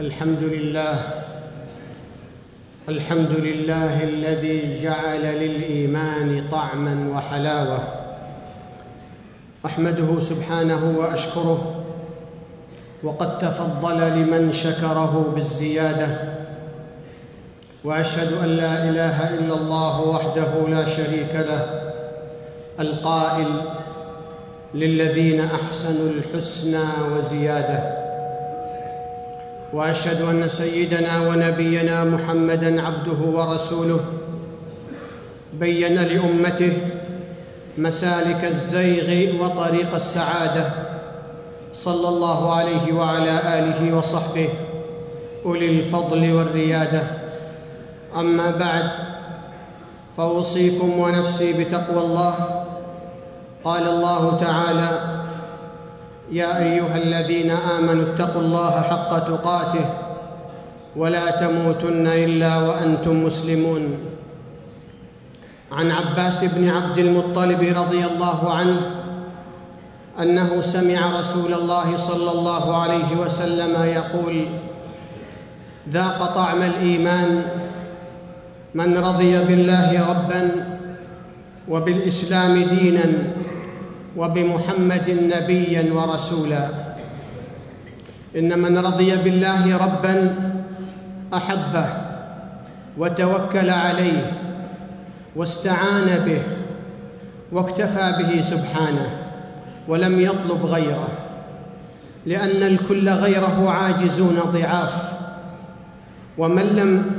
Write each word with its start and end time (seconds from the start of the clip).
الحمد 0.00 0.42
لله 0.42 0.98
الحمد 2.88 3.32
لله 3.32 4.04
الذي 4.04 4.82
جعل 4.82 5.22
للإيمان 5.22 6.44
طعما 6.52 7.10
وحلاوة. 7.14 7.78
أحمده 9.66 10.20
سبحانه 10.20 10.98
وأشكره 10.98 11.84
وقد 13.02 13.38
تفضل 13.38 13.98
لمن 13.98 14.52
شكره 14.52 15.32
بالزيادة. 15.34 16.08
وأشهد 17.84 18.32
أن 18.44 18.48
لا 18.48 18.88
إله 18.88 19.34
إلا 19.34 19.54
الله 19.54 20.00
وحده 20.08 20.68
لا 20.68 20.88
شريك 20.88 21.34
له 21.34 21.92
القائل 22.80 23.48
للذين 24.74 25.40
أحسنوا 25.40 26.10
الحسنى 26.10 26.84
وزيادة. 27.16 28.09
وأشهد 29.72 30.22
أن 30.22 30.48
سيدنا 30.48 31.28
ونبينا 31.28 32.04
محمدا 32.04 32.82
عبده 32.82 33.20
ورسوله 33.38 34.00
بين 35.54 35.94
لأمته 35.94 36.72
مسالك 37.78 38.44
الزيغ 38.44 39.42
وطريق 39.44 39.94
السعادة 39.94 40.72
صلى 41.72 42.08
الله 42.08 42.54
عليه 42.54 42.92
وعلى 42.92 43.38
آله 43.58 43.96
وصحبه 43.96 44.48
أولي 45.46 45.68
الفضل 45.78 46.32
والريادة. 46.32 47.02
أما 48.16 48.50
بعد 48.50 48.90
فأوصيكم 50.16 50.98
ونفسي 50.98 51.52
بتقوى 51.52 52.00
الله. 52.00 52.34
قال 53.64 53.82
الله 53.88 54.38
تعالى 54.40 55.19
يا 56.32 56.62
أيها 56.62 56.96
الذين 56.96 57.50
آمنوا 57.50 58.14
اتقوا 58.14 58.42
الله 58.42 58.70
حق 58.80 59.18
تقاته 59.18 59.84
ولا 60.96 61.30
تموتن 61.30 62.06
إلا 62.06 62.56
وأنتم 62.58 63.24
مسلمون. 63.24 63.98
عن 65.72 65.90
عباس 65.90 66.44
بن 66.44 66.68
عبد 66.68 66.98
المطلب 66.98 67.60
رضي 67.76 68.04
الله 68.06 68.52
عنه 68.54 68.80
أنه 70.22 70.60
سمع 70.60 71.20
رسول 71.20 71.54
الله 71.54 71.96
صلى 71.96 72.30
الله 72.30 72.76
عليه 72.82 73.16
وسلم 73.20 73.82
يقول 73.84 74.46
ذاق 75.90 76.34
طعم 76.34 76.62
الإيمان 76.62 77.42
من 78.74 78.98
رضي 78.98 79.38
بالله 79.44 80.08
ربا 80.10 80.66
وبالإسلام 81.68 82.62
دينا 82.62 83.04
وبمحمد 84.16 85.10
نبيا 85.10 85.92
ورسولا. 85.92 86.68
إن 88.36 88.58
من 88.58 88.78
رضي 88.78 89.16
بالله 89.16 89.76
ربا 89.76 90.34
أحبه 91.34 91.86
وتوكل 92.98 93.70
عليه 93.70 94.32
واستعان 95.36 96.18
به 96.26 96.42
واكتفى 97.52 98.12
به 98.22 98.42
سبحانه 98.42 99.10
ولم 99.88 100.20
يطلب 100.20 100.64
غيره 100.64 101.08
لأن 102.26 102.62
الكل 102.62 103.08
غيره 103.08 103.70
عاجزون 103.70 104.40
ضعاف. 104.52 105.10
ومن 106.38 106.62
لم 106.62 107.12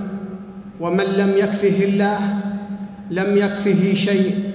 ومن 0.80 1.06
لم 1.06 1.38
يكفه 1.38 1.84
الله 1.84 2.20
لم 3.12 3.38
يكفه 3.38 3.94
شيء. 3.94 4.51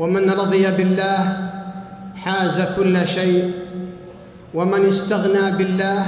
ومن 0.00 0.30
رضي 0.30 0.64
بالله 0.66 1.18
حاز 2.16 2.56
كل 2.76 3.08
شيء 3.08 3.52
ومن 4.54 4.88
استغنى 4.88 5.56
بالله 5.58 6.06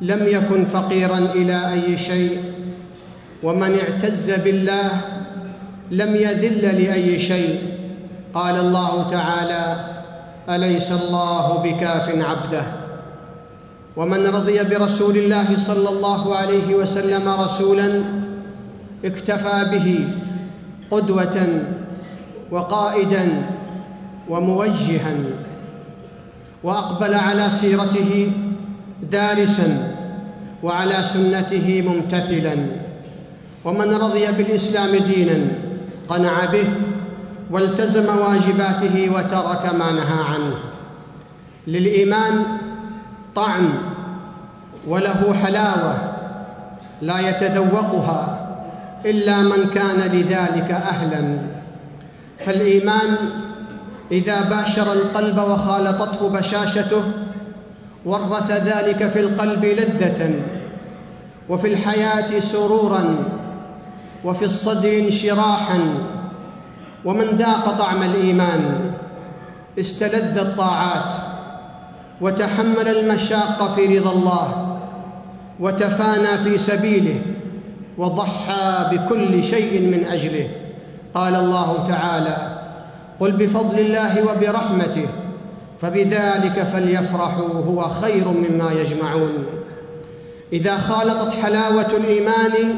لم 0.00 0.22
يكن 0.26 0.64
فقيرا 0.64 1.18
إلى 1.18 1.72
أي 1.72 1.98
شيء 1.98 2.38
ومن 3.42 3.78
اعتز 3.78 4.30
بالله 4.30 4.90
لم 5.90 6.16
يذل 6.16 6.62
لأي 6.62 7.18
شيء. 7.18 7.58
قال 8.34 8.54
الله 8.54 9.10
تعالى 9.10 9.64
أليس 10.48 10.92
الله 10.92 11.62
بكاف 11.64 12.06
عبده؟ 12.08 12.62
ومن 13.96 14.26
رضي 14.26 14.62
برسول 14.62 15.16
الله 15.16 15.58
صلى 15.58 15.88
الله 15.88 16.36
عليه 16.36 16.74
وسلم 16.74 17.28
رسولا 17.28 18.04
اكتفى 19.04 19.58
به 19.72 20.08
قدوة 20.90 21.36
وقائدا 22.52 23.46
وموجها 24.28 25.14
وأقبل 26.62 27.14
على 27.14 27.50
سيرته 27.50 28.32
دارسا 29.12 29.94
وعلى 30.62 30.94
سنته 31.02 31.84
ممتثلا 31.88 32.56
ومن 33.64 33.94
رضي 33.94 34.26
بالإسلام 34.26 34.96
دينا 34.96 35.48
قنع 36.08 36.44
به 36.44 36.64
والتزم 37.50 38.06
واجباته 38.18 39.10
وترك 39.14 39.74
ما 39.74 39.92
نهى 39.92 40.24
عنه. 40.24 40.54
للإيمان 41.66 42.44
طعم 43.36 43.68
وله 44.88 45.34
حلاوة 45.44 45.94
لا 47.02 47.28
يتذوقها 47.28 48.48
إلا 49.06 49.42
من 49.42 49.70
كان 49.74 50.00
لذلك 50.00 50.70
أهلا. 50.70 51.38
فالإيمان 52.38 53.16
إذا 54.12 54.40
باشر 54.50 54.92
القلب 54.92 55.38
وخالطته 55.38 56.28
بشاشته 56.28 57.02
ورث 58.04 58.50
ذلك 58.50 59.08
في 59.08 59.20
القلب 59.20 59.64
لذة 59.64 60.34
وفي 61.48 61.72
الحياة 61.72 62.40
سرورا 62.40 63.16
وفي 64.24 64.44
الصدر 64.44 64.98
انشراحا 64.98 65.78
ومن 67.04 67.24
ذاق 67.24 67.78
طعم 67.78 68.02
الإيمان 68.02 68.92
استلذ 69.78 70.38
الطاعات 70.38 71.14
وتحمل 72.20 72.88
المشاق 72.88 73.74
في 73.74 73.98
رضا 73.98 74.12
الله 74.12 74.78
وتفانى 75.60 76.38
في 76.38 76.58
سبيله 76.58 77.20
وضحى 77.98 78.86
بكل 78.92 79.44
شيء 79.44 79.80
من 79.80 80.04
أجله. 80.04 80.48
قال 81.14 81.34
الله 81.34 81.88
تعالى 81.88 82.36
قل 83.20 83.32
بفضل 83.32 83.78
الله 83.78 84.22
وبرحمته 84.22 85.06
فبذلك 85.80 86.62
فليفرحوا 86.72 87.64
هو 87.68 87.88
خير 87.88 88.28
مما 88.28 88.72
يجمعون. 88.72 89.46
إذا 90.52 90.76
خالطت 90.76 91.34
حلاوة 91.42 91.86
الإيمان 91.96 92.74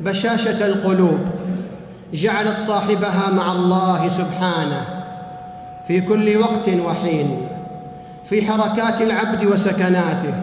بشاشة 0.00 0.66
القلوب 0.66 1.18
جعلت 2.14 2.58
صاحبها 2.58 3.30
مع 3.36 3.52
الله 3.52 4.08
سبحانه 4.08 5.04
في 5.88 6.00
كل 6.00 6.36
وقت 6.36 6.68
وحين 6.86 7.46
في 8.24 8.42
حركات 8.42 9.02
العبد 9.02 9.44
وسكناته 9.44 10.34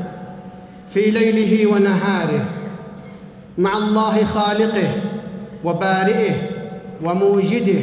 في 0.94 1.12
ليله 1.12 1.72
ونهاره 1.72 2.46
مع 3.58 3.78
الله 3.78 4.24
خالقه 4.24 4.90
وبارئه 5.64 6.57
وموجده 7.04 7.82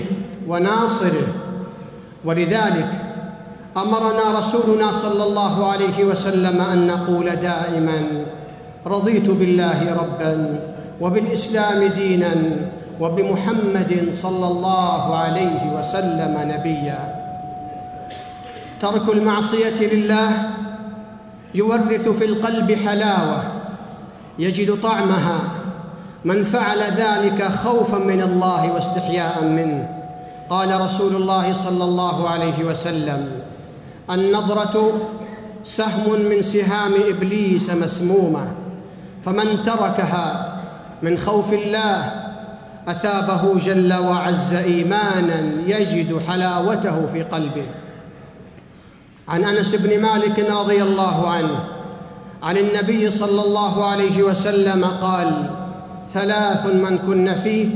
وناصره. 0.49 1.29
ولذلك 2.25 2.89
أمرنا 3.77 4.39
رسولنا 4.39 4.93
صلى 4.93 5.23
الله 5.23 5.73
عليه 5.73 6.05
وسلم 6.05 6.61
أن 6.61 6.87
نقول 6.87 7.37
دائما 7.37 8.25
رضيت 8.87 9.31
بالله 9.31 9.95
ربا 9.95 10.61
وبالإسلام 11.01 11.85
دينا 11.85 12.35
وبمحمد 13.01 14.09
صلى 14.13 14.47
الله 14.47 15.17
عليه 15.17 15.79
وسلم 15.79 16.35
نبيا. 16.55 17.15
ترك 18.81 19.09
المعصية 19.09 19.79
لله 19.93 20.31
يورث 21.55 22.09
في 22.09 22.25
القلب 22.25 22.73
حلاوة 22.73 23.43
يجد 24.39 24.81
طعمها 24.83 25.39
من 26.25 26.45
فعل 26.45 26.79
ذلك 26.79 27.45
خوفا 27.65 27.99
من 27.99 28.23
الله 28.23 28.73
واستحياء 28.73 29.45
منه. 29.45 30.01
قال 30.51 30.81
رسول 30.81 31.17
الله 31.17 31.55
صلى 31.55 31.85
الله 31.85 32.29
عليه 32.29 32.65
وسلم 32.65 33.29
النظرة 34.11 34.93
سهم 35.65 36.21
من 36.31 36.43
سهام 36.43 36.93
إبليس 37.09 37.71
مسمومة 37.71 38.53
فمن 39.25 39.65
تركها 39.67 40.59
من 41.03 41.19
خوف 41.19 41.53
الله 41.53 42.11
أثابه 42.89 43.59
جل 43.59 43.95
وعز 43.95 44.55
إيمانا 44.55 45.41
يجد 45.67 46.21
حلاوته 46.29 47.07
في 47.13 47.23
قلبه. 47.23 47.67
عن 49.29 49.45
أنس 49.45 49.75
بن 49.75 50.01
مالك 50.03 50.51
رضي 50.51 50.83
الله 50.83 51.29
عنه 51.31 51.65
عن 52.43 52.57
النبي 52.57 53.11
صلى 53.11 53.43
الله 53.43 53.87
عليه 53.87 54.23
وسلم 54.23 54.85
قال 54.85 55.51
ثلاث 56.15 56.67
من 56.67 56.99
كن 57.07 57.35
فيه 57.35 57.69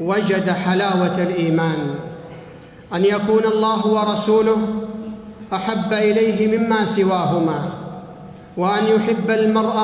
وجد 0.00 0.50
حلاوة 0.50 1.22
الإيمان. 1.22 1.94
أن 2.94 3.04
يكون 3.04 3.44
الله 3.44 3.86
ورسوله 3.86 4.56
أحب 5.52 5.92
إليه 5.92 6.58
مما 6.58 6.84
سواهما 6.84 7.70
وأن 8.56 8.84
يحب 8.84 9.30
المرء 9.30 9.76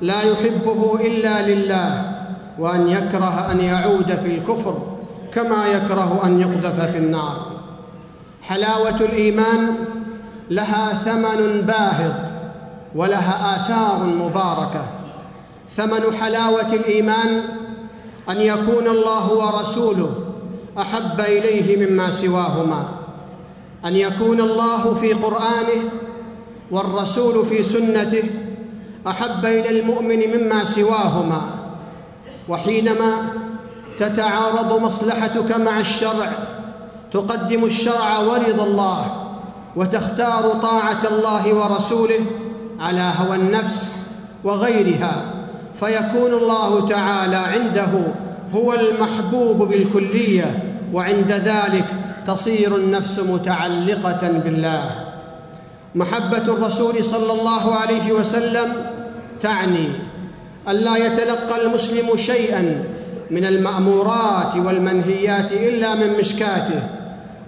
لا 0.00 0.22
يحبه 0.22 0.98
إلا 1.00 1.48
لله 1.48 2.12
وأن 2.58 2.88
يكره 2.88 3.50
أن 3.50 3.60
يعود 3.60 4.16
في 4.16 4.34
الكفر 4.34 4.82
كما 5.34 5.66
يكره 5.66 6.20
أن 6.24 6.40
يقذف 6.40 6.80
في 6.90 6.98
النار. 6.98 7.36
حلاوة 8.42 9.00
الإيمان 9.00 9.76
لها 10.50 10.88
ثمن 10.94 11.60
باهظ 11.60 12.12
ولها 12.94 13.56
آثار 13.56 14.06
مباركة. 14.06 15.03
ثمن 15.76 16.16
حلاوة 16.20 16.72
الإيمان 16.72 17.42
أن 18.30 18.36
يكون 18.36 18.88
الله 18.88 19.32
ورسوله 19.32 20.14
أحب 20.78 21.20
إليه 21.20 21.86
مما 21.86 22.10
سواهما. 22.10 22.88
أن 23.84 23.96
يكون 23.96 24.40
الله 24.40 24.94
في 24.94 25.12
قرآنه 25.12 25.90
والرسول 26.70 27.46
في 27.46 27.62
سنته 27.62 28.24
أحب 29.06 29.44
إلى 29.44 29.80
المؤمن 29.80 30.20
مما 30.36 30.64
سواهما. 30.64 31.42
وحينما 32.48 33.12
تتعارض 34.00 34.82
مصلحتك 34.82 35.56
مع 35.56 35.80
الشرع 35.80 36.32
تقدم 37.12 37.64
الشرع 37.64 38.18
ورضا 38.18 38.64
الله 38.64 39.26
وتختار 39.76 40.42
طاعة 40.62 41.02
الله 41.10 41.54
ورسوله 41.54 42.20
على 42.80 43.12
هوى 43.20 43.36
النفس 43.36 44.06
وغيرها. 44.44 45.33
فيكون 45.84 46.34
الله 46.34 46.88
تعالى 46.88 47.36
عنده 47.36 47.88
هو 48.54 48.72
المحبوب 48.72 49.68
بالكلية 49.68 50.62
وعند 50.92 51.32
ذلك 51.32 51.84
تصير 52.26 52.76
النفس 52.76 53.20
متعلقة 53.20 54.32
بالله. 54.44 54.90
محبة 55.94 56.42
الرسول 56.48 57.04
صلى 57.04 57.32
الله 57.32 57.74
عليه 57.74 58.12
وسلم 58.12 58.72
تعني 59.42 59.88
الا 60.68 60.96
يتلقى 60.96 61.66
المسلم 61.66 62.16
شيئا 62.16 62.84
من 63.30 63.44
المأمورات 63.44 64.56
والمنهيات 64.56 65.52
إلا 65.52 65.94
من 65.94 66.18
مشكاته 66.18 66.82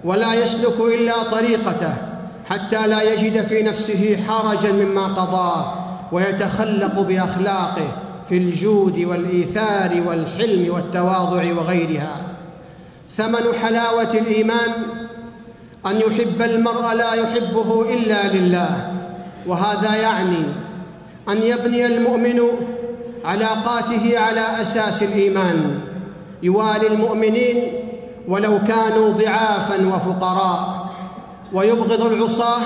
ولا 0.03 0.33
يسلك 0.33 0.79
إلا 0.79 1.23
طريقته 1.31 1.93
حتى 2.49 2.87
لا 2.87 3.01
يجد 3.01 3.41
في 3.45 3.63
نفسه 3.63 4.17
حرجا 4.27 4.71
مما 4.71 5.07
قضاه 5.07 5.73
ويتخلق 6.11 6.99
بأخلاقه. 6.99 8.06
في 8.29 8.37
الجود 8.37 8.99
والإيثار 8.99 10.03
والحلم 10.07 10.73
والتواضع 10.73 11.53
وغيرها. 11.53 12.21
ثمن 13.17 13.53
حلاوة 13.63 14.13
الإيمان 14.13 14.71
أن 15.85 15.97
يحب 15.97 16.41
المرء 16.41 16.93
لا 16.93 17.13
يحبه 17.13 17.93
إلا 17.93 18.33
لله 18.33 18.93
وهذا 19.47 19.95
يعني 19.95 20.43
أن 21.29 21.37
يبني 21.43 21.85
المؤمن 21.85 22.41
علاقاته 23.25 24.19
على 24.19 24.61
أساس 24.61 25.03
الإيمان 25.03 25.79
يوالي 26.43 26.87
المؤمنين 26.87 27.63
ولو 28.27 28.59
كانوا 28.67 29.09
ضعافا 29.09 29.87
وفقراء 29.87 30.89
ويبغض 31.53 32.01
العصاة 32.01 32.61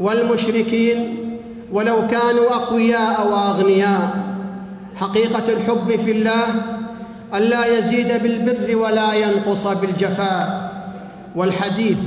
والمشركين 0.00 1.16
ولو 1.72 2.06
كانوا 2.06 2.50
أقوياء 2.50 3.28
وأغنياء. 3.32 4.27
حقيقة 5.00 5.42
الحب 5.48 6.00
في 6.04 6.10
الله 6.10 6.46
الا 7.34 7.78
يزيد 7.78 8.22
بالبر 8.22 8.76
ولا 8.76 9.14
ينقص 9.14 9.66
بالجفاء. 9.66 10.68
والحديث 11.36 11.98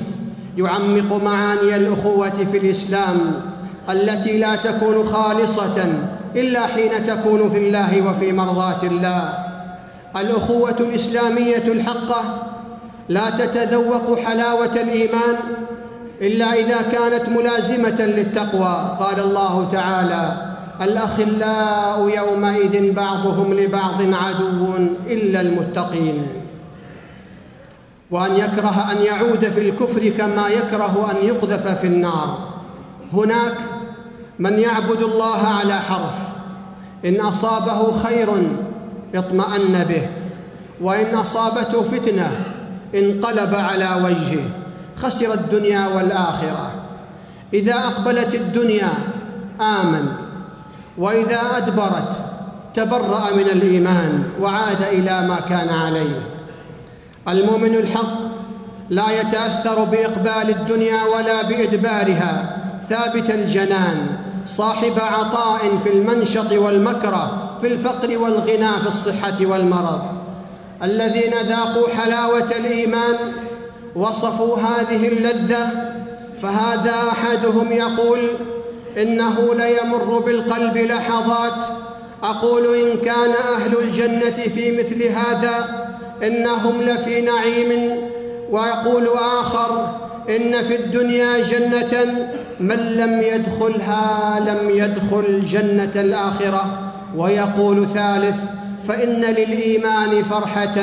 يعمق 0.58 1.24
معاني 1.24 1.76
الأخوة 1.76 2.46
في 2.52 2.58
الإسلام 2.58 3.18
التي 3.90 4.38
لا 4.40 4.56
تكون 4.56 5.06
خالصة 5.06 5.94
إلا 6.36 6.68
حين 6.68 6.92
تكون 7.08 7.50
في 7.50 7.58
الله 7.58 8.10
وفي 8.10 8.34
مرضاة 8.34 8.84
الله. 8.84 9.34
الأخوة 10.18 10.76
الإسلامية 10.80 11.68
الحقة 11.68 12.24
لا 13.10 13.30
تتذوق 13.30 14.20
حلاوة 14.20 14.74
الإيمان 14.76 15.36
إلا 16.22 16.54
إذا 16.54 16.82
كانت 16.92 17.30
ملازمة 17.30 18.02
للتقوى 18.02 18.98
قال 19.00 19.20
الله 19.20 19.70
تعالى. 19.72 20.51
الأخلاء 20.82 22.10
يومئذ 22.18 22.94
بعضهم 22.94 23.54
لبعض 23.54 24.02
عدو 24.02 24.74
إلا 25.08 25.42
المتقين. 25.42 26.28
وأن 28.12 28.32
يكره 28.38 28.92
أن 28.92 28.98
يعود 29.06 29.46
في 29.46 29.70
الكفر 29.70 30.10
كما 30.10 30.48
يكره 30.48 31.12
أن 31.12 31.28
يقذف 31.28 31.68
في 31.68 31.88
النار. 31.88 32.38
هناك 33.14 33.58
من 34.40 34.60
يعبد 34.60 35.02
الله 35.02 35.48
على 35.48 35.74
حرف. 35.74 36.18
إن 37.06 37.20
أصابه 37.22 38.00
خير 38.04 38.28
اطمأن 39.16 39.86
به. 39.90 40.08
وإن 40.82 41.16
أصابته 41.16 41.82
فتنة 41.82 42.32
انقلب 42.96 43.56
على 43.56 43.90
وجهه. 44.04 44.44
خسر 44.98 45.34
الدنيا 45.34 45.88
والآخرة. 45.88 46.72
إذا 47.54 47.76
أقبلت 47.76 48.36
الدنيا 48.36 48.90
آمن. 49.62 50.31
وإذا 50.98 51.40
أدبرت 51.58 52.18
تبرأ 52.74 53.36
من 53.36 53.50
الإيمان 53.52 54.24
وعاد 54.42 54.82
إلى 54.92 55.28
ما 55.28 55.40
كان 55.50 55.70
عليه. 55.70 56.22
المؤمن 57.28 57.76
الحق 57.76 58.22
لا 58.90 59.22
يتأثر 59.22 59.84
بإقبال 59.84 60.50
الدنيا 60.50 61.04
ولا 61.04 61.42
بإدبارها. 61.42 62.58
ثابت 62.90 63.30
الجنان 63.30 64.08
صاحب 64.46 64.94
عطاء 65.00 65.78
في 65.84 65.94
المنشط 65.94 66.52
والمكره 66.52 67.58
في 67.62 67.68
الفقر 67.68 68.18
والغنى 68.18 68.72
في 68.82 68.88
الصحة 68.88 69.46
والمرض. 69.46 70.02
الذين 70.84 71.34
ذاقوا 71.48 71.88
حلاوة 71.98 72.52
الإيمان 72.60 73.16
وصفوا 73.96 74.58
هذه 74.58 75.08
اللذة 75.08 75.68
فهذا 76.42 76.94
أحدهم 77.12 77.72
يقول 77.72 78.20
إنه 78.98 79.54
ليمر 79.54 80.20
بالقلب 80.20 80.78
لحظات. 80.78 81.54
أقول 82.24 82.76
إن 82.76 82.98
كان 83.06 83.32
أهل 83.56 83.78
الجنة 83.84 84.48
في 84.56 84.78
مثل 84.78 85.04
هذا 85.04 85.88
إنهم 86.24 86.82
لفي 86.82 87.22
نعيم. 87.22 87.98
ويقول 88.52 89.10
آخر 89.40 89.98
إن 90.30 90.62
في 90.62 90.76
الدنيا 90.76 91.38
جنة 91.38 92.28
من 92.60 92.76
لم 92.76 93.22
يدخلها 93.22 94.40
لم 94.40 94.70
يدخل 94.70 95.46
جنة 95.46 95.92
الآخرة. 95.96 96.92
ويقول 97.18 97.88
ثالث 97.94 98.38
فإن 98.88 99.22
للإيمان 99.22 100.24
فرحة 100.24 100.78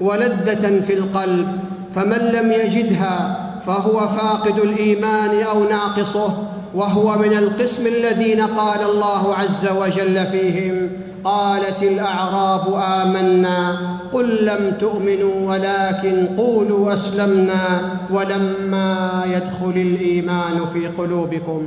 ولذة 0.00 0.80
في 0.86 0.92
القلب. 0.92 1.58
فمن 1.94 2.30
لم 2.34 2.52
يجدها 2.52 3.42
فهو 3.66 4.08
فاقد 4.08 4.58
الإيمان 4.58 5.42
أو 5.42 5.64
ناقصه. 5.64 6.55
وهو 6.74 7.18
من 7.18 7.32
القسم 7.38 7.86
الذين 7.86 8.40
قال 8.40 8.90
الله 8.90 9.34
عز 9.34 9.68
وجل 9.80 10.26
فيهم 10.26 10.90
قالت 11.24 11.82
الأعراب 11.82 12.82
آمنا 13.02 13.76
قل 14.12 14.44
لم 14.44 14.76
تؤمنوا 14.80 15.50
ولكن 15.52 16.26
قولوا 16.36 16.94
أسلمنا 16.94 17.82
ولما 18.10 19.22
يدخل 19.26 19.80
الإيمان 19.80 20.66
في 20.72 20.86
قلوبكم. 20.86 21.66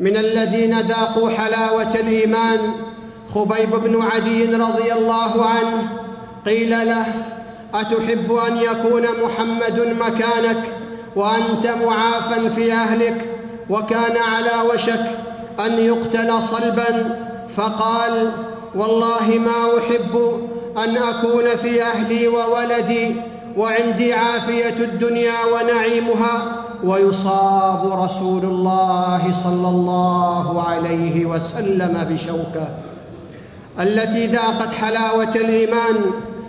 من 0.00 0.16
الذين 0.16 0.80
ذاقوا 0.80 1.30
حلاوة 1.30 1.94
الإيمان 1.94 2.58
خبيب 3.34 3.70
بن 3.84 4.02
عدي 4.02 4.44
رضي 4.44 4.92
الله 4.92 5.44
عنه 5.44 5.88
قيل 6.46 6.70
له 6.70 7.06
أتحب 7.74 8.32
أن 8.48 8.56
يكون 8.56 9.02
محمد 9.02 9.96
مكانك 10.00 10.62
وأنت 11.16 11.66
معافى 11.86 12.50
في 12.50 12.72
أهلك؟ 12.72 13.35
وكان 13.70 14.16
على 14.16 14.68
وشك 14.74 15.06
أن 15.66 15.72
يقتل 15.72 16.42
صلبا 16.42 17.20
فقال 17.56 18.30
والله 18.74 19.40
ما 19.44 19.78
أحب 19.78 20.40
أن 20.84 20.96
أكون 20.96 21.56
في 21.56 21.82
أهلي 21.82 22.28
وولدي 22.28 23.16
وعندي 23.56 24.12
عافية 24.12 24.84
الدنيا 24.84 25.44
ونعيمها. 25.54 26.62
ويصاب 26.84 28.04
رسول 28.04 28.44
الله 28.44 29.34
صلى 29.44 29.68
الله 29.68 30.62
عليه 30.68 31.26
وسلم 31.26 32.06
بشوكة 32.10 32.68
التي 33.80 34.26
ذاقت 34.26 34.72
حلاوة 34.80 35.34
الإيمان. 35.34 35.94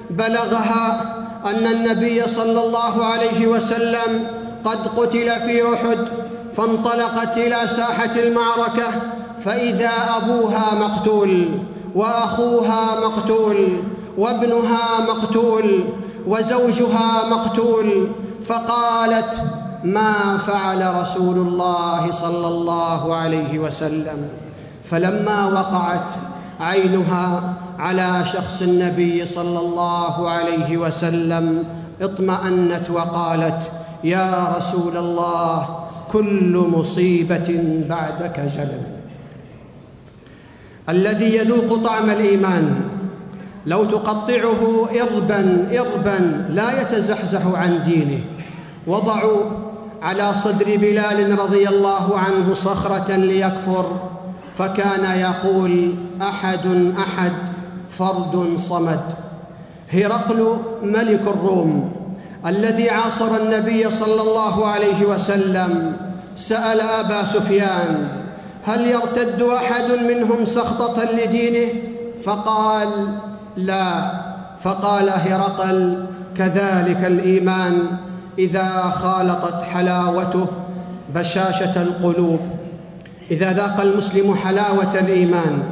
بلغها 0.09 1.15
أن 1.45 1.65
النبي 1.67 2.27
صلى 2.27 2.63
الله 2.63 3.05
عليه 3.05 3.47
وسلم 3.47 4.27
قد 4.65 4.87
قتل 4.97 5.29
في 5.39 5.73
أحد 5.73 5.97
فانطلقت 6.57 7.37
إلى 7.37 7.67
ساحة 7.67 8.15
المعركة 8.19 8.87
فإذا 9.45 9.89
أبوها 10.17 10.65
مقتول 10.79 11.47
وأخوها 11.95 12.99
مقتول 13.07 13.83
وابنها 14.17 14.87
مقتول 15.09 15.83
وزوجها 16.27 17.29
مقتول 17.31 18.07
فقالت 18.45 19.33
ما 19.83 20.37
فعل 20.47 21.01
رسول 21.01 21.37
الله 21.37 22.11
صلى 22.11 22.47
الله 22.47 23.15
عليه 23.15 23.59
وسلم؟ 23.59 24.29
فلما 24.91 25.45
وقعت 25.45 26.09
عينها 26.59 27.53
على 27.79 28.25
شخص 28.33 28.61
النبي 28.61 29.25
صلى 29.25 29.59
الله 29.59 30.29
عليه 30.29 30.77
وسلم 30.77 31.63
اطمأنت 32.01 32.89
وقالت 32.89 33.59
يا 34.03 34.53
رسول 34.57 34.97
الله 34.97 35.86
كل 36.11 36.65
مصيبة 36.71 37.63
بعدك 37.89 38.39
جلل 38.39 38.81
الذي 40.89 41.35
يذوق 41.35 41.83
طعم 41.83 42.09
الإيمان 42.09 42.81
لو 43.65 43.85
تقطعه 43.85 44.89
إربا 45.01 45.67
إربا 45.79 46.45
لا 46.49 46.81
يتزحزح 46.81 47.45
عن 47.45 47.83
دينه. 47.85 48.19
وضعوا 48.87 49.43
على 50.01 50.33
صدر 50.33 50.65
بلال 50.77 51.39
رضي 51.39 51.69
الله 51.69 52.19
عنه 52.19 52.53
صخرة 52.53 53.15
ليكفر 53.15 53.85
فكان 54.57 55.19
يقول 55.19 55.93
أحد 56.21 56.93
أحد 56.97 57.31
فرد 57.89 58.53
صمد. 58.55 59.03
هرقل 59.93 60.57
ملك 60.83 61.21
الروم 61.27 61.96
الذي 62.45 62.89
عاصر 62.89 63.35
النبي 63.35 63.91
صلى 63.91 64.21
الله 64.21 64.67
عليه 64.67 65.05
وسلم 65.05 65.97
سأل 66.35 66.81
أبا 66.81 67.23
سفيان 67.25 68.07
هل 68.65 68.87
يرتد 68.87 69.41
أحد 69.41 69.91
منهم 69.91 70.45
سخطة 70.45 71.03
لدينه؟ 71.03 71.69
فقال 72.23 72.87
لا. 73.57 74.11
فقال 74.59 75.09
هرقل 75.09 76.05
كذلك 76.37 77.05
الإيمان 77.05 77.87
إذا 78.39 78.93
خالطت 78.95 79.63
حلاوته 79.63 80.47
بشاشة 81.15 81.81
القلوب. 81.81 82.39
إذا 83.31 83.53
ذاق 83.53 83.81
المسلم 83.81 84.35
حلاوة 84.35 84.99
الإيمان 84.99 85.63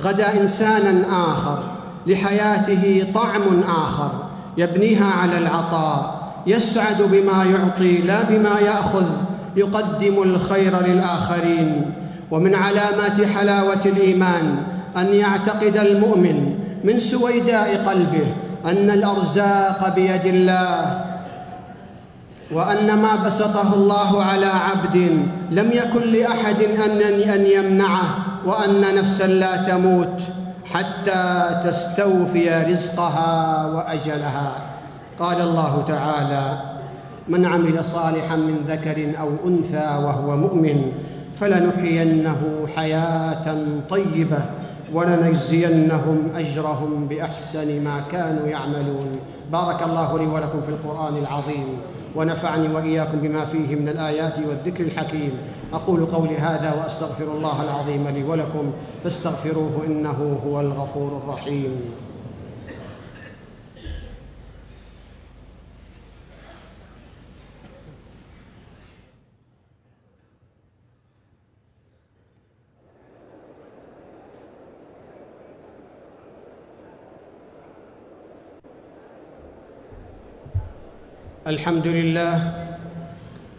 غدا 0.00 0.40
إنسانا 0.40 1.04
آخر 1.32 1.58
لحياته 2.06 3.06
طعم 3.14 3.62
آخر. 3.68 4.27
يبنيها 4.58 5.10
على 5.22 5.38
العطاء 5.38 6.28
يسعد 6.46 7.02
بما 7.02 7.44
يعطي 7.44 7.98
لا 7.98 8.22
بما 8.22 8.60
يأخذ 8.60 9.06
يقدم 9.56 10.22
الخير 10.22 10.72
للآخرين. 10.86 11.94
ومن 12.30 12.54
علامات 12.54 13.24
حلاوة 13.36 13.84
الإيمان 13.86 14.62
أن 14.96 15.06
يعتقد 15.14 15.76
المؤمن 15.76 16.54
من 16.84 17.00
سويداء 17.00 17.84
قلبه 17.86 18.26
أن 18.64 18.90
الأرزاق 18.90 19.94
بيد 19.94 20.26
الله 20.26 21.04
وأن 22.52 22.86
ما 22.86 23.26
بسطه 23.26 23.74
الله 23.74 24.22
على 24.22 24.46
عبد 24.46 24.96
لم 25.50 25.70
يكن 25.72 26.12
لأحد 26.12 26.60
أن 27.34 27.46
يمنعه 27.46 28.08
وأن 28.46 28.94
نفسا 28.94 29.26
لا 29.26 29.56
تموت. 29.56 30.22
حتى 30.72 31.50
تستوفي 31.64 32.64
رزقها 32.70 33.66
وأجلها. 33.66 34.52
قال 35.20 35.40
الله 35.40 35.84
تعالى 35.88 36.60
من 37.28 37.46
عمل 37.46 37.84
صالحا 37.84 38.36
من 38.36 38.64
ذكر 38.68 39.20
أو 39.20 39.30
أنثى 39.46 40.04
وهو 40.04 40.36
مؤمن 40.36 40.92
فلنحيينه 41.40 42.66
حياة 42.76 43.56
طيبة 43.90 44.38
ولنجزينهم 44.92 46.30
أجرهم 46.36 47.06
بأحسن 47.08 47.84
ما 47.84 48.00
كانوا 48.12 48.46
يعملون. 48.46 49.18
بارك 49.52 49.82
الله 49.82 50.18
لي 50.18 50.26
ولكم 50.26 50.62
في 50.62 50.68
القرآن 50.68 51.16
العظيم. 51.16 51.68
ونفعني 52.16 52.74
وإياكم 52.74 53.18
بما 53.18 53.44
فيه 53.44 53.76
من 53.76 53.88
الآيات 53.88 54.34
والذكر 54.48 54.84
الحكيم. 54.84 55.32
أقول 55.72 56.06
قولي 56.06 56.36
هذا 56.36 56.74
وأستغفر 56.74 57.24
الله 57.24 57.64
العظيم 57.64 58.08
لي 58.08 58.24
ولكم 58.24 58.72
فاستغفروه 59.04 59.82
إنه 59.86 60.40
هو 60.46 60.60
الغفور 60.60 61.22
الرحيم. 61.24 61.80
الحمد 81.48 81.86
لله 81.86 82.52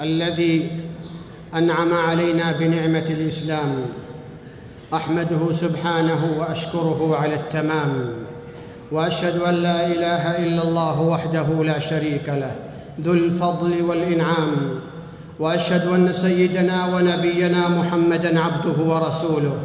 الذي 0.01 0.69
أنعم 1.55 1.93
علينا 1.93 2.51
بنعمة 2.59 3.05
الإسلام 3.09 3.75
أحمده 4.93 5.51
سبحانه 5.51 6.19
وأشكره 6.39 7.17
على 7.21 7.35
التمام 7.35 8.09
وأشهد 8.91 9.41
أن 9.41 9.53
لا 9.53 9.87
إله 9.87 10.37
إلا 10.37 10.63
الله 10.63 11.01
وحده 11.01 11.63
لا 11.63 11.79
شريك 11.79 12.29
له 12.29 12.51
ذو 13.01 13.13
الفضل 13.13 13.81
والإنعام 13.81 14.51
وأشهد 15.39 15.87
أن 15.87 16.13
سيدنا 16.13 16.95
ونبينا 16.95 17.69
محمدا 17.69 18.39
عبده 18.39 18.83
ورسوله 18.83 19.57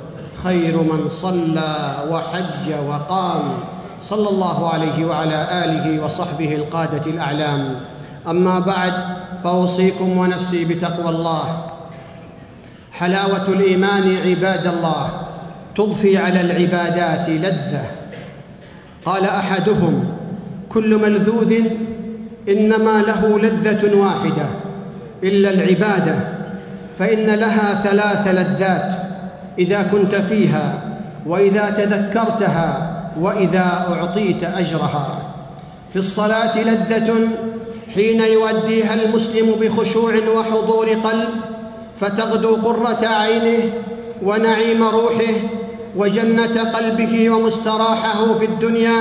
خير 0.45 0.83
من 0.83 1.09
صلى 1.09 1.97
وحج 2.11 2.73
وقام 2.89 3.43
صلى 4.01 4.29
الله 4.29 4.69
عليه 4.69 5.05
وعلى 5.05 5.65
آله 5.65 6.05
وصحبه 6.05 6.55
القادة 6.55 7.11
الأعلام. 7.11 7.94
أما 8.29 8.59
بعد 8.59 8.93
فأوصيكم 9.45 10.17
ونفسي 10.19 10.65
بتقوى 10.65 11.09
الله. 11.09 11.67
حلاوة 12.93 13.49
الإيمان 13.49 14.17
عباد 14.17 14.67
الله 14.67 15.09
تضفي 15.77 16.19
على 16.19 16.41
العبادات 16.41 17.29
لذة. 17.29 17.85
قال 19.05 19.25
أحدهم 19.25 20.05
كل 20.69 20.97
ملذوذ 20.97 21.53
إنما 22.49 23.03
له 23.07 23.39
لذة 23.39 23.97
واحدة 23.97 24.47
إلا 25.23 25.51
العبادة 25.51 26.15
فإن 26.99 27.27
لها 27.27 27.75
ثلاث 27.75 28.29
لذات 28.29 28.93
إذا 29.59 29.83
كنت 29.83 30.15
فيها 30.15 30.75
وإذا 31.27 31.71
تذكرتها 31.71 33.01
وإذا 33.21 33.87
أعطيت 33.89 34.45
أجرها. 34.45 35.19
في 35.93 35.99
الصلاة 35.99 36.59
لذة 36.59 37.15
حين 37.95 38.21
يؤديها 38.21 39.05
المسلم 39.05 39.55
بخشوع 39.61 40.15
وحضور 40.37 40.89
قلب 40.89 41.29
فتغدو 42.01 42.57
قرة 42.57 43.07
عينه 43.07 43.73
ونعيم 44.23 44.83
روحه 44.83 45.35
وجنة 45.97 46.71
قلبه 46.75 47.31
ومستراحه 47.31 48.35
في 48.39 48.45
الدنيا 48.45 48.97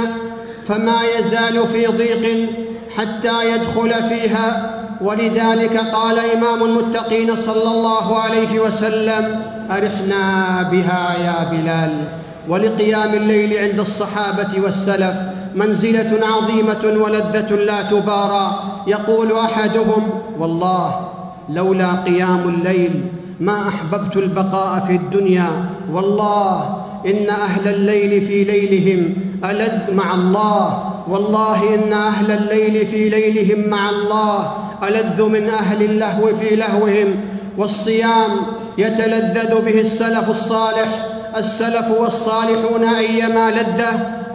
فما 0.68 1.00
يزال 1.20 1.68
في 1.68 1.88
ضيق 1.88 2.50
حتى 2.98 3.56
يدخل 3.56 3.94
فيها. 4.10 4.80
ولذلك 5.02 5.78
قال 5.78 6.20
إمام 6.20 6.64
المتقين 6.64 7.36
صلى 7.36 7.72
الله 7.72 8.20
عليه 8.20 8.60
وسلم 8.60 9.42
أرحنا 9.72 10.62
بها 10.72 11.16
يا 11.24 11.50
بلال 11.52 12.08
ولقيام 12.50 13.14
الليل 13.14 13.58
عند 13.58 13.80
الصحابة 13.80 14.62
والسلف 14.64 15.16
منزلة 15.56 16.20
عظيمة 16.26 17.04
ولذة 17.04 17.56
لا 17.56 17.82
تبارى. 17.82 18.52
يقول 18.88 19.32
أحدهم 19.32 20.10
والله 20.40 21.10
لولا 21.50 21.92
قيام 22.06 22.40
الليل 22.46 23.06
ما 23.40 23.68
أحببت 23.68 24.18
البقاء 24.18 24.80
في 24.88 24.96
الدنيا. 24.96 25.50
والله 25.92 26.86
إن 27.06 27.30
أهل 27.30 27.68
الليل 27.68 28.22
في 28.22 28.44
ليلهم 28.44 29.16
ألذ 29.46 29.94
مع 29.94 30.14
الله. 30.14 30.94
والله 31.08 31.76
إن 31.76 31.94
أهل 31.94 32.32
الليل 32.32 32.86
في 32.86 33.10
ليلهم 33.10 33.70
مع 33.70 33.90
الله 33.90 34.52
ألذ 34.84 35.22
من 35.22 35.50
أهل 35.50 35.84
اللهو 35.84 36.28
في 36.36 36.56
لهوهم. 36.56 37.16
والصيام 37.58 38.30
يتلذذ 38.78 39.66
به 39.66 39.82
السلف 39.82 40.30
الصالح. 40.30 41.06
السلف 41.38 41.92
والصالحون 42.00 42.84
أيما 42.84 43.52
لذة 43.52 43.92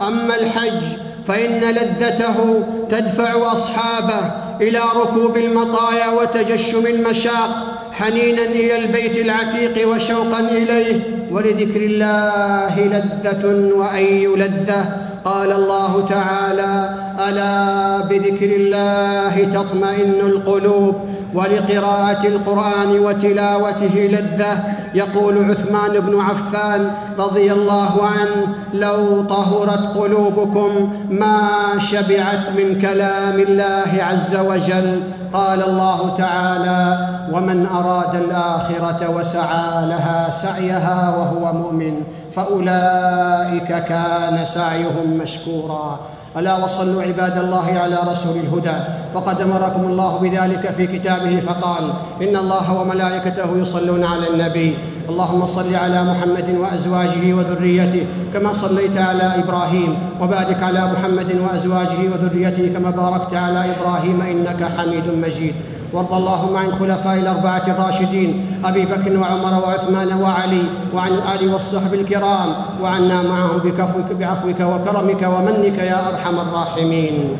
أما 0.08 0.34
الحج 0.40 1.07
فإن 1.28 1.60
لذته 1.60 2.62
تدفع 2.90 3.52
أصحابه 3.52 4.20
إلى 4.60 4.80
ركوب 4.96 5.36
المطايا 5.36 6.08
وتجشم 6.20 6.86
المشاق 6.86 7.50
حنينا 7.92 8.42
إلى 8.42 8.78
البيت 8.78 9.18
العتيق 9.18 9.88
وشوقا 9.88 10.40
إليه. 10.40 11.00
ولذكر 11.30 11.80
الله 11.80 12.80
لذة 12.80 13.72
وأي 13.76 14.26
لذة؟ 14.26 14.84
قال 15.24 15.52
الله 15.52 16.06
تعالى 16.08 16.94
ألا 17.28 17.98
بذكر 18.08 18.56
الله 18.56 19.44
تطمئن 19.54 20.20
القلوب 20.20 20.94
ولقراءة 21.34 22.26
القرآن 22.26 22.98
وتلاوته 22.98 23.94
لذة. 24.12 24.78
يقول 24.94 25.50
عثمان 25.50 26.00
بن 26.00 26.20
عفان 26.20 26.90
رضي 27.18 27.52
الله 27.52 28.06
عنه 28.06 28.54
لو 28.74 29.22
طهرت 29.22 29.96
قلوبكم 29.96 30.92
ما 31.10 31.48
شبعت 31.78 32.48
من 32.56 32.80
كلام 32.80 33.40
الله 33.40 34.02
عز 34.02 34.36
وجل 34.36 35.02
قال 35.32 35.62
الله 35.62 36.16
تعالى 36.18 37.08
ومن 37.32 37.66
أراد 37.66 38.14
الآخرة 38.14 39.16
وسعى 39.16 39.86
لها 39.86 40.30
سعيها 40.30 41.16
وهو 41.18 41.52
مؤمن 41.52 42.02
فأولئك 42.32 43.84
كان 43.84 44.46
سعيهم 44.46 45.20
مشكورا 45.22 45.98
ألا 46.38 46.64
وصلوا 46.64 47.02
عباد 47.02 47.38
الله 47.38 47.66
على 47.82 47.98
رسول 48.10 48.36
الهدى. 48.36 48.78
فقد 49.14 49.40
أمركم 49.40 49.82
الله 49.84 50.18
بذلك 50.18 50.70
في 50.76 50.86
كتابه 50.86 51.40
فقال 51.40 51.84
إن 52.22 52.36
الله 52.36 52.80
وملائكته 52.80 53.48
يصلون 53.56 54.04
على 54.04 54.30
النبي. 54.30 54.78
اللهم 55.08 55.46
صل 55.46 55.74
على 55.74 56.04
محمد 56.04 56.48
وأزواجه 56.60 57.34
وذريته 57.34 58.06
كما 58.34 58.52
صليت 58.52 58.96
على 58.98 59.42
إبراهيم 59.42 59.98
وبارك 60.20 60.62
على 60.62 60.92
محمد 60.92 61.30
وأزواجه 61.44 62.00
وذريته 62.12 62.72
كما 62.74 62.90
باركت 62.90 63.34
على 63.34 63.72
إبراهيم 63.72 64.20
إنك 64.20 64.60
حميد 64.76 65.06
مجيد. 65.24 65.54
وارض 65.92 66.14
اللهم 66.14 66.56
عن 66.56 66.72
خلفاء 66.72 67.16
الأربعة 67.16 67.62
الراشدين 67.68 68.60
أبي 68.64 68.84
بكر 68.84 69.18
وعمر 69.18 69.62
وعثمان 69.64 70.20
وعلي 70.22 70.62
وعن 70.94 71.12
الآل 71.12 71.54
والصحب 71.54 71.94
الكرام 71.94 72.48
وعنا 72.82 73.22
معهم 73.22 73.58
بكفوك 73.58 74.12
بعفوك 74.18 74.60
وكرمك 74.60 75.22
ومنك 75.22 75.78
يا 75.78 76.08
أرحم 76.08 76.34
الراحمين. 76.34 77.36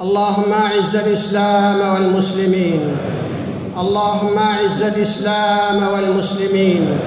اللهم 0.00 0.52
أعز 0.52 0.96
الإسلام 0.96 1.94
والمسلمين. 1.94 2.80
اللهم 3.78 4.38
أعز 4.38 4.82
الإسلام 4.82 5.82
والمسلمين. 5.94 6.98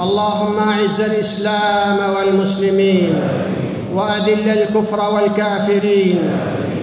اللهم 0.00 0.56
أعز 0.68 1.00
الإسلام 1.00 1.98
والمسلمين. 2.16 3.14
وأذل 3.94 4.48
الكفر 4.48 5.14
والكافرين. 5.14 6.18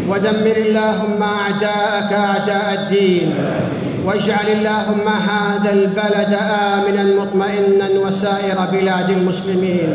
ودمر 0.09 0.57
اللهم 0.57 1.23
أعداءك 1.23 2.13
أعداء 2.13 2.73
الدين 2.73 3.35
واجعل 4.05 4.47
اللهم 4.47 5.07
هذا 5.07 5.71
البلد 5.73 6.37
آمنا 6.73 7.03
مطمئنا 7.03 7.87
وسائر 8.07 8.57
بلاد 8.71 9.09
المسلمين. 9.09 9.89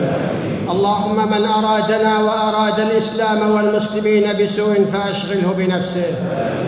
اللهم 0.70 1.16
من 1.16 1.42
أرادنا 1.58 2.18
وأراد 2.18 2.80
الإسلام 2.80 3.50
والمسلمين 3.50 4.24
بسوء 4.42 4.84
فأشغله 4.92 5.54
بنفسه. 5.58 6.12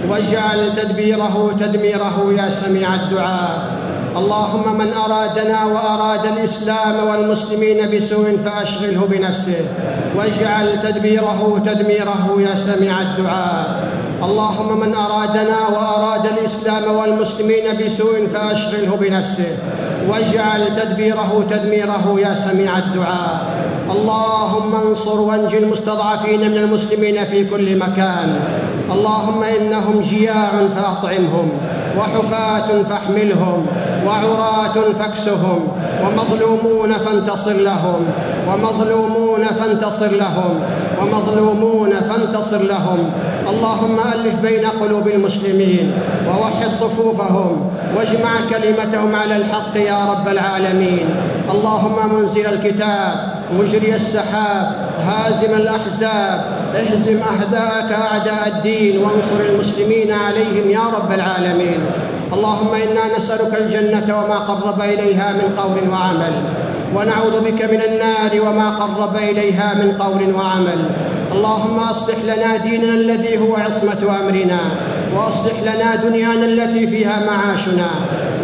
واجعل 0.09 0.61
تدبيره 0.77 1.57
تدميره 1.61 2.35
يا 2.39 2.51
سميع 2.51 2.95
الدعاء. 2.95 3.81
اللهم 4.17 4.79
من 4.79 4.93
أرادنا 4.93 5.65
وأراد 5.65 6.27
الإسلام 6.27 7.09
والمسلمين 7.09 7.97
بسوء 7.97 8.39
فأشغله 8.45 9.07
بنفسه 9.11 9.65
واجعل 10.17 10.83
تدبيره 10.83 11.63
تدميره 11.67 12.37
يا 12.39 12.55
سميع 12.55 13.01
الدعاء. 13.01 13.91
اللهم 14.23 14.81
من 14.81 14.95
أرادنا 14.95 15.59
وأراد 15.73 16.27
الإسلام 16.27 16.97
والمسلمين 16.97 17.67
بسوء 17.85 18.27
فأشغله 18.27 18.97
بنفسه 19.01 19.57
واجعل 20.09 20.63
تدبيره 20.83 21.45
تدميره 21.51 22.17
يا 22.19 22.35
سميع 22.35 22.79
الدعاء. 22.79 23.39
اللهم 23.91 24.75
انصر 24.87 25.21
وانج 25.21 25.55
المستضعفين 25.55 26.51
من 26.51 26.57
المسلمين 26.57 27.25
في 27.25 27.45
كل 27.45 27.79
مكان. 27.79 28.41
اللهم 28.93 29.43
إنهم 29.43 30.01
جياع 30.01 30.51
فأطعمهم 30.77 31.51
وحفاة 31.99 32.83
فاحملهم. 32.83 33.67
وعراة 34.07 34.77
فاكسهم 34.99 35.69
ومظلومون 36.05 36.93
فانتصر 36.93 37.53
لهم 37.53 38.07
ومظلومون 38.49 39.45
فانتصر 39.47 40.11
لهم 40.11 40.61
ومظلومون 41.01 41.91
فانتصر 42.01 42.63
لهم. 42.63 43.11
اللهم 43.51 43.97
ألف 44.15 44.41
بين 44.43 44.65
قلوب 44.81 45.09
المسلمين 45.09 45.93
ووحد 46.29 46.71
صفوفهم 46.71 47.71
واجمع 47.97 48.31
كلمتهم 48.51 49.15
على 49.15 49.37
الحق 49.37 49.77
يا 49.77 49.99
رب 50.13 50.29
العالمين. 50.29 51.07
اللهم 51.51 52.15
منزل 52.15 52.47
الكتاب 52.47 53.40
مجري 53.59 53.95
السحاب 53.95 54.67
هازم 55.01 55.55
الأحزاب 55.55 56.41
اهزم 56.75 57.21
اعداءك 57.23 57.93
أعداء 57.93 58.53
الدين 58.57 58.99
وانصر 58.99 59.41
المسلمين 59.53 60.13
عليهم 60.13 60.71
يا 60.71 60.81
رب 60.81 61.13
العالمين. 61.13 61.81
اللهم 62.33 62.75
إنا 62.75 63.17
نسألك 63.17 63.59
الجنة 63.61 64.19
وما 64.19 64.39
قرب 64.39 64.81
إليها 64.81 65.33
من 65.33 65.57
قول 65.59 65.91
وعمل. 65.93 66.33
ونعوذ 66.95 67.41
بك 67.41 67.63
من 67.63 67.83
النار 67.83 68.51
وما 68.51 68.71
قرب 68.71 69.17
إليها 69.17 69.75
من 69.75 69.93
قول 69.99 70.35
وعمل. 70.35 70.81
اللهم 71.33 71.79
أصلح 71.79 72.17
لنا 72.25 72.57
ديننا 72.57 72.95
الذي 72.95 73.39
هو 73.39 73.57
عصمة 73.57 74.19
أمرنا 74.21 74.61
وأصلح 75.17 75.61
لنا 75.63 75.97
دنيانا 75.97 76.47
التي 76.47 76.87
فيها 76.87 77.19
معاشنا. 77.27 77.91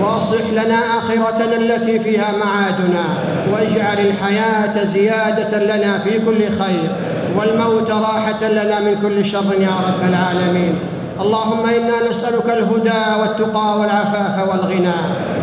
واصلح 0.00 0.46
لنا 0.52 0.78
آخرتنا 0.98 1.56
التي 1.56 1.98
فيها 1.98 2.32
معادنا 2.44 3.04
واجعل 3.52 4.06
الحياة 4.06 4.84
زيادة 4.84 5.76
لنا 5.76 5.98
في 5.98 6.18
كل 6.18 6.38
خير 6.38 6.90
والموت 7.36 7.90
راحة 7.90 8.48
لنا 8.48 8.80
من 8.80 8.98
كل 9.02 9.24
شر 9.24 9.54
يا 9.60 9.70
رب 9.88 10.08
العالمين. 10.08 10.78
اللهم 11.20 11.66
إنا 11.66 12.10
نسألك 12.10 12.46
الهدى 12.46 13.20
والتقى 13.20 13.78
والعفاف 13.78 14.48
والغنى. 14.48 14.98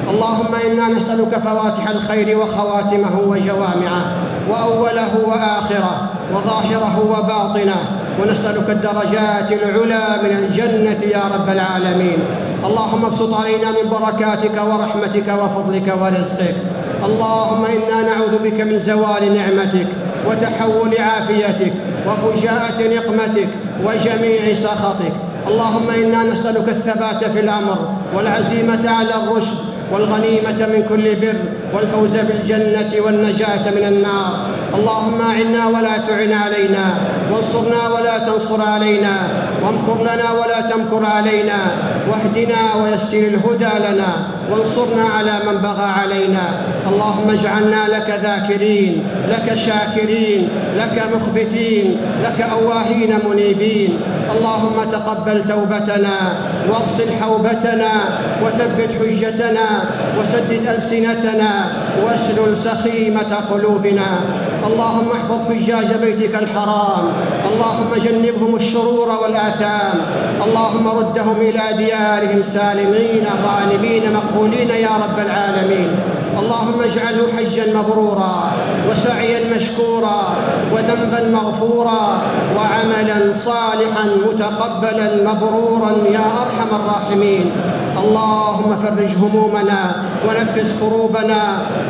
اللهم 0.09 0.55
إنا 0.71 0.87
نسألك 0.87 1.39
فواتح 1.39 1.89
الخير 1.89 2.37
وخواتمه 2.37 3.19
وجوامعه 3.19 4.03
وأوله 4.49 5.13
وآخره 5.27 6.09
وظاهره 6.33 6.99
وباطنه. 7.09 7.75
ونسألك 8.21 8.69
الدرجات 8.69 9.51
العلى 9.51 10.05
من 10.23 10.37
الجنة 10.37 11.01
يا 11.11 11.21
رب 11.35 11.49
العالمين. 11.49 12.17
اللهم 12.65 13.05
ابسط 13.05 13.33
علينا 13.33 13.69
من 13.71 13.89
بركاتك 13.91 14.55
ورحمتك 14.69 15.27
وفضلك 15.27 15.87
ورزقك. 16.01 16.55
اللهم 17.05 17.63
إنا 17.65 17.97
نعوذ 18.09 18.33
بك 18.43 18.61
من 18.61 18.79
زوال 18.79 19.23
نعمتك 19.35 19.87
وتحول 20.27 20.97
عافيتك 20.97 21.73
وفجاءة 22.07 22.79
نقمتك 22.95 23.49
وجميع 23.85 24.53
سخطك. 24.53 25.15
اللهم 25.47 25.87
إنا 26.03 26.23
نسألك 26.23 26.69
الثبات 26.69 27.23
في 27.33 27.39
الأمر 27.39 27.79
والعزيمة 28.15 28.89
على 28.89 29.13
الرشد 29.23 29.57
والغنيمة 29.91 30.59
من 30.73 30.85
كل 30.89 31.15
بر 31.15 31.39
والفوز 31.73 32.15
بالجنة 32.15 32.91
والنجاة 33.05 33.65
من 33.75 33.83
النار. 33.87 34.33
اللهم 34.77 35.19
أعنا 35.21 35.67
ولا 35.67 35.95
تعن 36.07 36.31
علينا. 36.31 36.85
وانصرنا 37.43 37.89
ولا 37.89 38.17
تنصر 38.17 38.61
علينا 38.61 39.15
وامكر 39.63 40.01
لنا 40.01 40.31
ولا 40.31 40.61
تمكر 40.61 41.05
علينا 41.05 41.59
واهدنا 42.09 42.83
ويسر 42.83 43.17
الهدى 43.17 43.73
لنا 43.87 44.13
وانصرنا 44.51 45.03
على 45.17 45.31
من 45.47 45.57
بغى 45.57 45.89
علينا. 46.01 46.45
اللهم 46.87 47.29
اجعلنا 47.29 47.87
لك 47.87 48.19
ذاكرين 48.23 49.03
لك 49.29 49.55
شاكرين 49.55 50.49
لك 50.77 51.03
مخبتين 51.15 51.97
لك 52.23 52.41
أواهين 52.41 53.19
منيبين. 53.29 53.99
اللهم 54.39 54.77
تقبل 54.91 55.43
توبتنا 55.43 56.17
واغسل 56.69 57.09
حوبتنا 57.21 57.91
وثبت 58.43 58.89
حجتنا 58.99 59.67
وسدد 60.19 60.67
ألسنتنا 60.75 61.51
واسلل 62.03 62.57
سخيمة 62.57 63.31
قلوبنا. 63.51 64.07
اللهم 64.67 65.09
احفظ 65.11 65.41
حجاج 65.49 65.89
بيتك 66.01 66.35
الحرام. 66.35 67.05
اللهم 67.51 67.91
جنبهم 68.05 68.55
الشرور 68.55 69.09
والآثام. 69.21 69.97
اللهم 70.45 70.85
ردهم 70.87 71.37
إلى 71.41 71.63
ديارهم 71.77 72.43
سالمين 72.43 73.25
غانمين 73.45 74.03
مقبولين 74.13 74.69
يا 74.69 74.93
رب 75.03 75.17
العالمين. 75.19 75.91
اللهم 76.39 76.79
اجعله 76.81 77.27
حجا 77.37 77.65
مبرورا 77.77 78.35
وسعيا 78.89 79.55
مشكورا 79.55 80.21
وذنبا 80.73 81.21
مغفورا 81.37 82.03
وعملا 82.57 83.33
صالحا 83.33 84.05
متقبلا 84.27 85.07
مبرورا 85.29 85.91
يا 86.17 86.25
أرحم 86.43 86.69
الراحمين. 86.79 87.51
اللهم 88.03 88.75
فرج 88.83 89.11
همومنا 89.23 89.81
ونفس 90.27 90.69
كروبنا 90.81 91.41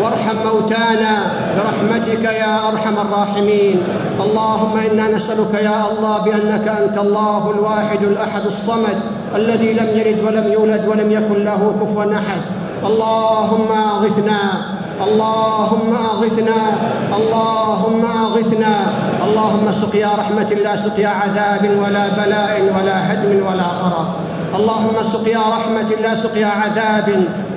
وارحم 0.01 0.37
موتانا 0.45 1.15
برحمتك 1.55 2.23
يا 2.23 2.53
أرحم 2.69 2.95
الراحمين. 3.05 3.77
اللهم 4.19 4.75
إنا 4.91 5.05
نسألك 5.15 5.53
يا 5.53 5.79
الله 5.91 6.15
بأنك 6.25 6.67
أنت 6.67 6.97
الله 6.97 7.51
الواحد 7.55 8.01
الأحد 8.03 8.45
الصمد 8.45 8.97
الذي 9.35 9.73
لم 9.73 9.89
يلد 9.99 10.19
ولم 10.25 10.53
يولد 10.53 10.87
ولم 10.87 11.11
يكن 11.11 11.43
له 11.43 11.61
كفوا 11.81 12.03
أحد. 12.03 12.41
اللهم 12.85 13.69
أغثنا 13.95 14.41
اللهم 15.07 15.91
أغثنا 16.13 16.59
اللهم 17.17 18.03
أغثنا. 18.25 18.75
اللهم 19.23 19.71
سقيا 19.71 20.09
رحمة 20.21 20.51
لا 20.63 20.75
سقيا 20.75 21.07
عذاب 21.07 21.63
ولا 21.81 22.05
بلاء 22.19 22.51
ولا 22.75 22.97
هدم 23.13 23.31
ولا 23.47 23.67
غرق. 23.81 24.09
اللهم 24.53 25.03
سقيا 25.03 25.39
رحمة 25.39 25.89
لا 26.01 26.15
سقيا 26.15 26.47
عذاب 26.47 27.07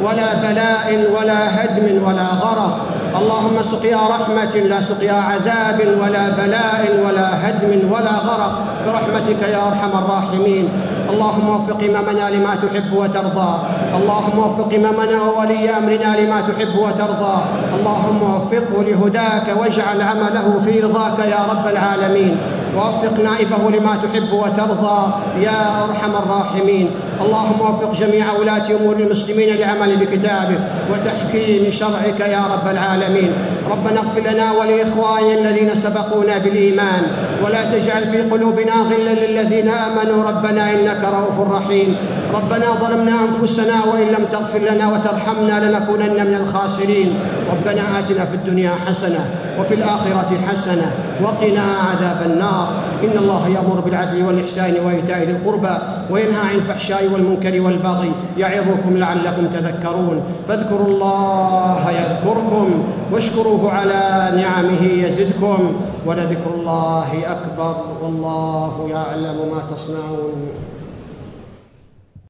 ولا 0.02 0.28
بلاء 0.34 0.88
ولا 1.14 1.40
هدم 1.56 1.86
ولا 2.04 2.28
غرق. 2.42 2.74
اللهم 3.16 3.56
سقيا 3.62 3.96
رحمة 3.96 4.54
لا 4.68 4.80
سقيا 4.80 5.12
عذاب 5.12 5.78
ولا 6.00 6.24
بلاء 6.40 6.82
ولا 7.04 7.28
هدم 7.44 7.92
ولا 7.92 8.14
غرق. 8.28 8.54
برحمتك 8.86 9.42
يا 9.42 9.60
أرحم 9.68 9.92
الراحمين. 9.98 10.68
اللهم 11.10 11.48
وفق 11.48 11.80
إمامنا 11.90 12.30
لما 12.30 12.52
تحب 12.64 12.92
وترضى. 12.92 13.52
اللهم 13.98 14.38
وفق 14.38 14.70
إمامنا 14.74 15.18
وولي 15.22 15.70
أمرنا 15.70 16.10
لما 16.20 16.38
تحب 16.48 16.74
وترضى. 16.78 17.36
اللهم 17.76 18.20
وفقه 18.34 18.74
لهداك 18.88 19.46
واجعل 19.60 19.98
عمله 20.02 20.46
في 20.64 20.80
رضاك 20.80 21.18
يا 21.18 21.40
رب 21.52 21.66
العالمين. 21.68 22.36
ووفق 22.76 23.20
نائبه 23.24 23.70
لما 23.70 23.96
تحب 23.96 24.32
وترضى 24.32 24.98
يا 25.40 25.84
أرحم 25.84 26.10
الراحمين. 26.22 26.90
اللهم 27.20 27.60
وفق 27.60 27.92
جميع 27.94 28.32
ولاة 28.32 28.66
أمور 28.80 28.96
المسلمين 28.96 29.56
لعمل 29.56 29.96
بكتابك 29.96 30.60
وتحكيم 30.92 31.70
شرعك 31.70 32.20
يا 32.20 32.42
رب 32.54 32.68
العالمين. 32.70 33.32
ربنا 33.70 34.00
اغفر 34.00 34.20
لنا 34.20 34.52
ولإخواننا 34.52 35.50
الذين 35.50 35.74
سبقونا 35.74 36.38
بالإيمان. 36.38 37.02
ولا 37.44 37.64
تجعل 37.64 38.06
في 38.10 38.22
قلوبنا 38.22 38.72
غلا 38.72 39.14
للذين 39.26 39.68
آمنوا. 39.68 40.30
ربنا 40.30 40.70
إنك 40.70 41.02
رؤوف 41.04 41.50
رحيم. 41.50 41.96
ربنا 42.34 42.66
ظلمنا 42.80 43.12
أنفسنا 43.28 43.74
وإن 43.92 44.06
لم 44.06 44.24
تغفر 44.32 44.58
لنا 44.58 44.92
وترحمنا 44.92 45.56
لنكونن 45.64 46.26
من 46.26 46.34
الخاسرين. 46.34 47.18
ربنا 47.52 47.82
آتنا 47.98 48.24
في 48.24 48.34
الدنيا 48.34 48.72
حسنة 48.86 49.30
وفي 49.58 49.74
الآخرة 49.74 50.30
حسنة 50.48 50.90
وقنا 51.22 51.66
عذاب 51.90 52.30
النار. 52.30 52.68
إن 53.04 53.18
الله 53.18 53.48
يأمر 53.48 53.80
بالعدل 53.80 54.24
والإحسان 54.24 54.74
وإيتاء 54.86 55.18
ذي 55.18 55.30
القربى 55.30 55.76
وينهى 56.10 56.40
عن 56.40 56.54
الفحشاء 56.54 57.05
والمنكر 57.12 57.60
والبغي 57.60 58.12
يعظكم 58.38 58.96
لعلكم 58.96 59.46
تذكرون. 59.46 60.22
فاذكروا 60.48 60.86
الله 60.86 61.90
يذكركم 61.90 62.84
واشكروه 63.12 63.72
على 63.72 64.32
نعمه 64.42 64.82
يزدكم. 64.82 65.72
ولذكر 66.06 66.50
الله 66.54 67.08
أكبر 67.26 67.76
والله 68.02 68.88
يعلم 68.90 69.36
ما 69.54 69.62
تصنعون. 69.76 70.48